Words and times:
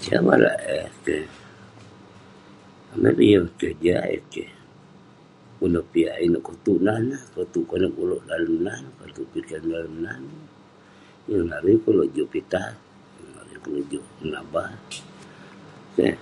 Siah 0.00 0.22
barak 0.28 0.56
eh 0.78 0.86
keh. 1.04 1.26
Amai 2.92 3.12
peh 3.18 3.26
yeng 3.32 3.48
keh, 3.58 3.74
jiak 3.82 4.04
eh 4.16 4.24
keh. 4.32 4.50
Inouk 5.64 5.88
piak, 5.92 6.16
inouk 6.26 6.44
ketuk 6.46 6.78
nah 6.84 6.98
ineh, 7.04 7.22
ketuk 7.34 7.64
konep 7.70 7.92
ulouk 8.02 8.22
dalem 8.28 8.56
nah 8.66 8.76
neh, 8.84 8.92
ketuk 8.98 9.28
piken 9.32 9.60
ulouk 9.66 9.72
dalem 9.78 9.94
nah 10.04 10.16
ineh. 10.24 10.46
Yeng 11.28 11.44
larui 11.50 11.74
kek 11.82 11.90
ulouk 11.94 12.10
juk 12.16 12.30
pitah 12.32 12.66
eh, 12.70 12.76
yeng 13.18 13.30
larui 13.36 13.50
kek 13.60 13.64
ulouk 13.72 13.86
juk 13.92 14.04
menabah 14.20 14.68
eh. 14.74 14.82
Keh. 15.96 16.16